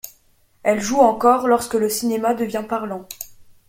[0.63, 3.07] Elle joue encore lorsque le cinéma devient parlant.